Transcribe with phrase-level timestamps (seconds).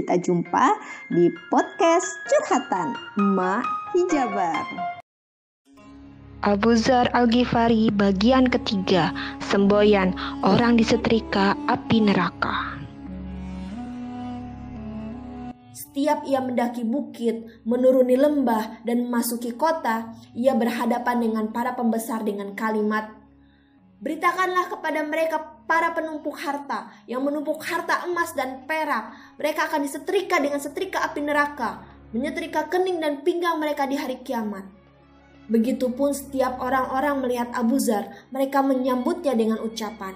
[0.00, 0.80] Kita jumpa
[1.12, 2.96] di podcast Curhatan
[3.36, 4.64] Mak Hijabar.
[6.40, 9.12] Abu Zar Al-Ghifari bagian ketiga
[9.44, 12.80] Semboyan orang disetrika api neraka
[15.76, 22.56] Setiap ia mendaki bukit, menuruni lembah, dan memasuki kota, ia berhadapan dengan para pembesar dengan
[22.56, 23.20] kalimat,
[24.00, 29.14] Beritakanlah kepada mereka para penumpuk harta yang menumpuk harta emas dan perak.
[29.38, 34.66] Mereka akan disetrika dengan setrika api neraka, menyetrika kening dan pinggang mereka di hari kiamat.
[35.46, 40.14] Begitupun setiap orang-orang melihat Abu Zar, mereka menyambutnya dengan ucapan,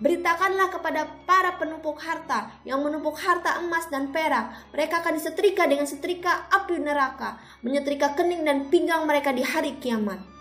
[0.00, 4.72] Beritakanlah kepada para penumpuk harta yang menumpuk harta emas dan perak.
[4.72, 10.39] Mereka akan disetrika dengan setrika api neraka, menyetrika kening dan pinggang mereka di hari kiamat.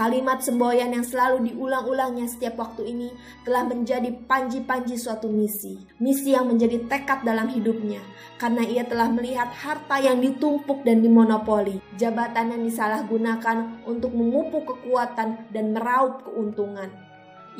[0.00, 3.12] Kalimat semboyan yang selalu diulang-ulangnya setiap waktu ini
[3.44, 5.76] telah menjadi panji-panji suatu misi.
[6.00, 8.00] Misi yang menjadi tekad dalam hidupnya.
[8.40, 11.84] Karena ia telah melihat harta yang ditumpuk dan dimonopoli.
[12.00, 17.09] Jabatan yang disalahgunakan untuk memupuk kekuatan dan meraup keuntungan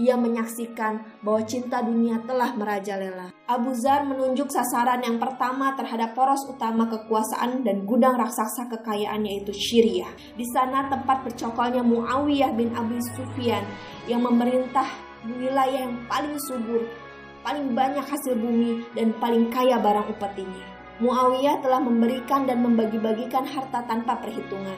[0.01, 3.29] ia menyaksikan bahwa cinta dunia telah merajalela.
[3.45, 9.53] Abu Zar menunjuk sasaran yang pertama terhadap poros utama kekuasaan dan gudang raksasa kekayaan yaitu
[9.53, 10.09] Syria.
[10.33, 13.69] Di sana tempat bercokolnya Muawiyah bin Abi Sufyan
[14.09, 14.89] yang memerintah
[15.29, 16.89] wilayah yang paling subur,
[17.45, 20.65] paling banyak hasil bumi dan paling kaya barang upetinya.
[21.01, 24.77] Muawiyah telah memberikan dan membagi-bagikan harta tanpa perhitungan.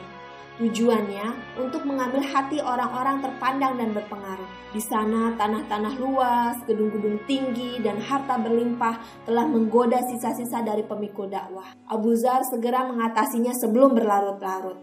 [0.53, 4.45] Tujuannya untuk mengambil hati orang-orang terpandang dan berpengaruh.
[4.69, 11.73] Di sana tanah-tanah luas, gedung-gedung tinggi, dan harta berlimpah telah menggoda sisa-sisa dari pemikul dakwah.
[11.89, 14.77] Abu Zar segera mengatasinya sebelum berlarut-larut.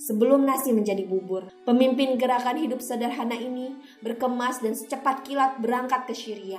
[0.00, 6.14] Sebelum nasi menjadi bubur, pemimpin gerakan hidup sederhana ini berkemas dan secepat kilat berangkat ke
[6.16, 6.58] Syria.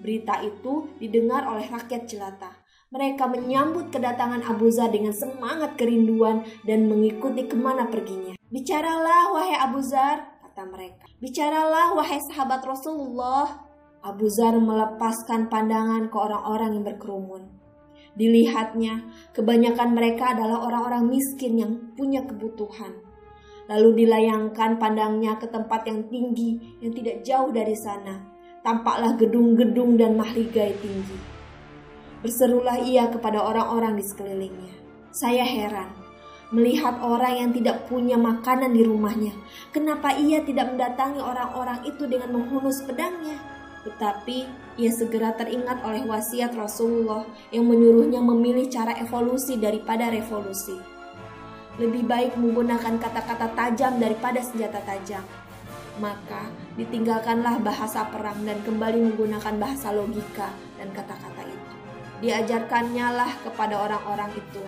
[0.00, 2.59] Berita itu didengar oleh rakyat jelata.
[2.90, 8.34] Mereka menyambut kedatangan Abu Zar dengan semangat kerinduan dan mengikuti ke mana perginya.
[8.50, 11.06] Bicaralah wahai Abu Zar, kata mereka.
[11.22, 13.62] Bicaralah wahai sahabat Rasulullah.
[14.02, 17.42] Abu Zar melepaskan pandangan ke orang-orang yang berkerumun.
[18.18, 19.06] Dilihatnya,
[19.38, 22.90] kebanyakan mereka adalah orang-orang miskin yang punya kebutuhan.
[23.70, 28.18] Lalu dilayangkan pandangnya ke tempat yang tinggi yang tidak jauh dari sana.
[28.66, 31.39] Tampaklah gedung-gedung dan mahligai tinggi.
[32.20, 34.76] Berserulah ia kepada orang-orang di sekelilingnya.
[35.10, 36.00] Saya heran
[36.50, 39.30] melihat orang yang tidak punya makanan di rumahnya.
[39.70, 43.38] Kenapa ia tidak mendatangi orang-orang itu dengan menghunus pedangnya?
[43.86, 44.38] Tetapi
[44.76, 50.76] ia segera teringat oleh wasiat Rasulullah yang menyuruhnya memilih cara evolusi daripada revolusi.
[51.80, 55.24] Lebih baik menggunakan kata-kata tajam daripada senjata tajam.
[55.96, 61.39] Maka ditinggalkanlah bahasa perang dan kembali menggunakan bahasa logika dan kata-kata
[62.20, 64.62] diajarkannya lah kepada orang-orang itu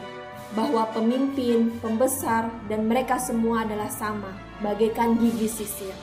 [0.53, 5.97] bahwa pemimpin, pembesar, dan mereka semua adalah sama, bagaikan gigi sisir.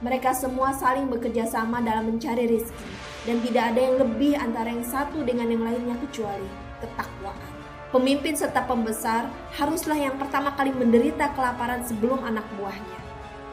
[0.00, 2.92] Mereka semua saling bekerja sama dalam mencari rezeki,
[3.28, 6.48] dan tidak ada yang lebih antara yang satu dengan yang lainnya kecuali
[6.80, 7.50] ketakwaan.
[7.88, 13.00] Pemimpin serta pembesar haruslah yang pertama kali menderita kelaparan sebelum anak buahnya.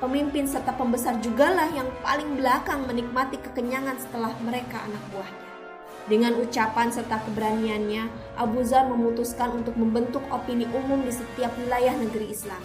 [0.04, 5.55] Pemimpin serta pembesar jugalah yang paling belakang menikmati kekenyangan setelah mereka anak buahnya.
[6.06, 12.30] Dengan ucapan serta keberaniannya, Abu Zar memutuskan untuk membentuk opini umum di setiap wilayah negeri
[12.30, 12.62] Islam.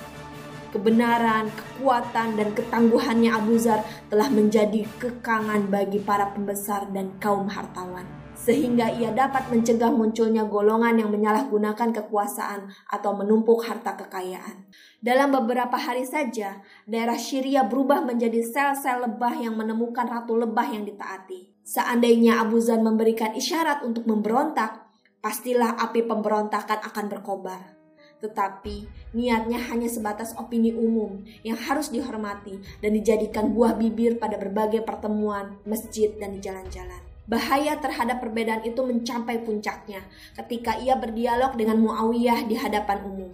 [0.77, 3.81] Kebenaran, kekuatan, dan ketangguhannya Abu Zar
[4.12, 8.05] telah menjadi kekangan bagi para pembesar dan kaum hartawan.
[8.37, 14.69] Sehingga ia dapat mencegah munculnya golongan yang menyalahgunakan kekuasaan atau menumpuk harta kekayaan.
[15.01, 20.84] Dalam beberapa hari saja, daerah Syria berubah menjadi sel-sel lebah yang menemukan ratu lebah yang
[20.84, 21.59] ditaati.
[21.71, 24.91] Seandainya Abu Zan memberikan isyarat untuk memberontak,
[25.23, 27.79] pastilah api pemberontakan akan berkobar.
[28.19, 34.83] Tetapi niatnya hanya sebatas opini umum yang harus dihormati dan dijadikan buah bibir pada berbagai
[34.83, 37.07] pertemuan, masjid, dan di jalan-jalan.
[37.31, 40.03] Bahaya terhadap perbedaan itu mencapai puncaknya
[40.43, 43.31] ketika ia berdialog dengan Muawiyah di hadapan umum.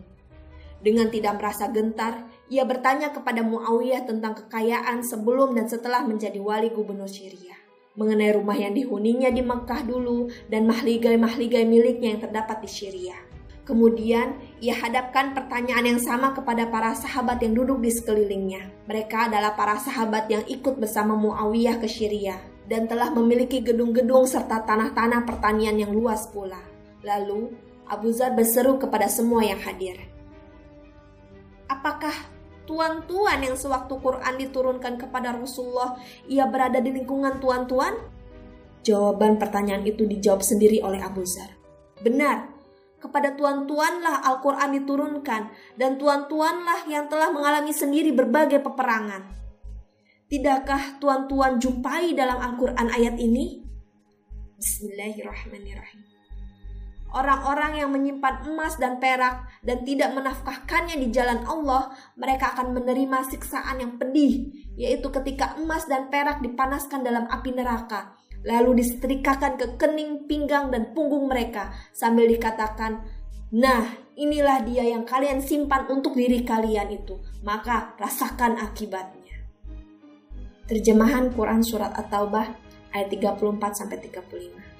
[0.84, 6.68] Dengan tidak merasa gentar, ia bertanya kepada Muawiyah tentang kekayaan sebelum dan setelah menjadi wali
[6.68, 7.65] gubernur Syria
[7.96, 13.16] mengenai rumah yang dihuninya di Mekah dulu dan mahligai-mahligai miliknya yang terdapat di Syria.
[13.66, 18.86] Kemudian ia hadapkan pertanyaan yang sama kepada para sahabat yang duduk di sekelilingnya.
[18.86, 22.38] Mereka adalah para sahabat yang ikut bersama Muawiyah ke Syria
[22.70, 26.62] dan telah memiliki gedung-gedung serta tanah-tanah pertanian yang luas pula.
[27.02, 27.58] Lalu
[27.90, 29.98] Abu Zar berseru kepada semua yang hadir.
[31.66, 32.14] Apakah
[32.66, 35.96] tuan-tuan yang sewaktu Quran diturunkan kepada Rasulullah,
[36.26, 37.94] ia berada di lingkungan tuan-tuan?
[38.82, 41.54] Jawaban pertanyaan itu dijawab sendiri oleh Abu Zar.
[42.02, 42.50] Benar,
[43.00, 45.42] kepada tuan-tuanlah Al-Quran diturunkan
[45.78, 49.32] dan tuan-tuanlah yang telah mengalami sendiri berbagai peperangan.
[50.26, 53.62] Tidakkah tuan-tuan jumpai dalam Al-Quran ayat ini?
[54.58, 56.02] Bismillahirrahmanirrahim.
[57.14, 63.30] Orang-orang yang menyimpan emas dan perak dan tidak menafkahkannya di jalan Allah, mereka akan menerima
[63.30, 68.10] siksaan yang pedih, yaitu ketika emas dan perak dipanaskan dalam api neraka,
[68.42, 73.06] lalu disetrikakan ke kening, pinggang, dan punggung mereka, sambil dikatakan,
[73.54, 73.86] Nah,
[74.18, 79.46] inilah dia yang kalian simpan untuk diri kalian itu, maka rasakan akibatnya.
[80.66, 82.50] Terjemahan Quran Surat At-Taubah
[82.90, 84.75] ayat 34-35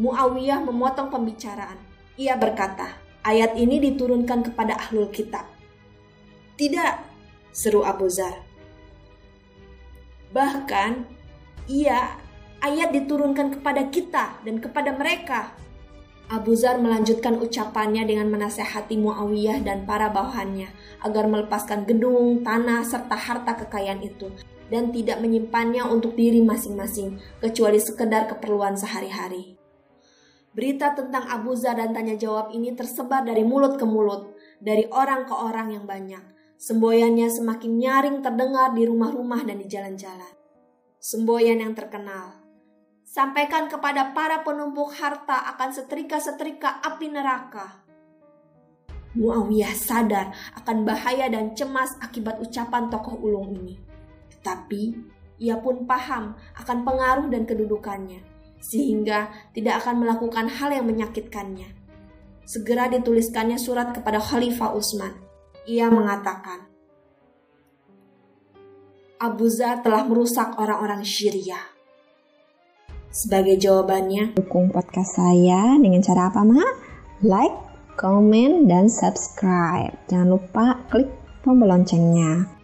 [0.00, 1.76] Muawiyah memotong pembicaraan.
[2.16, 5.44] Ia berkata, ayat ini diturunkan kepada ahlul kitab.
[6.56, 6.94] Tidak,
[7.52, 8.40] seru Abu Zar.
[10.32, 11.04] Bahkan,
[11.68, 12.16] ia
[12.64, 15.52] ayat diturunkan kepada kita dan kepada mereka.
[16.32, 20.72] Abu Zar melanjutkan ucapannya dengan menasehati Muawiyah dan para bawahannya
[21.04, 24.32] agar melepaskan gedung, tanah, serta harta kekayaan itu
[24.72, 29.60] dan tidak menyimpannya untuk diri masing-masing kecuali sekedar keperluan sehari-hari.
[30.52, 35.24] Berita tentang Abu Zar dan tanya jawab ini tersebar dari mulut ke mulut, dari orang
[35.24, 36.20] ke orang yang banyak.
[36.60, 40.28] Semboyannya semakin nyaring terdengar di rumah-rumah dan di jalan-jalan.
[41.00, 42.36] Semboyan yang terkenal.
[43.08, 47.80] Sampaikan kepada para penumpuk harta akan setrika-setrika api neraka.
[49.16, 53.80] Muawiyah sadar akan bahaya dan cemas akibat ucapan tokoh ulung ini.
[54.36, 54.82] Tetapi
[55.40, 58.31] ia pun paham akan pengaruh dan kedudukannya
[58.62, 61.74] sehingga tidak akan melakukan hal yang menyakitkannya.
[62.46, 65.18] Segera dituliskannya surat kepada Khalifah Utsman.
[65.66, 66.70] Ia mengatakan,
[69.22, 71.58] Abu Zar telah merusak orang-orang Syria.
[73.12, 76.64] Sebagai jawabannya, dukung podcast saya dengan cara apa, Ma?
[77.22, 77.54] Like,
[77.94, 79.94] comment, dan subscribe.
[80.10, 81.06] Jangan lupa klik
[81.46, 82.61] tombol loncengnya.